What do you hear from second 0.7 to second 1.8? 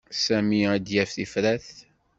ad d-yaf tifrat.